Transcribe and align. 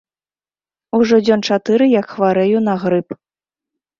Ужо 0.99 1.19
дзён 1.25 1.43
чатыры 1.51 1.85
як 1.99 2.07
хварэю 2.13 2.57
на 2.71 2.75
грып. 2.85 3.09